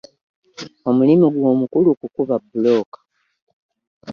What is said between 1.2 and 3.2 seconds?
gwe omukulu kukuba bbulooka.